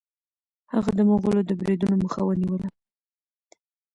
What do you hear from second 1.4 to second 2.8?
د بریدونو مخه ونیوله.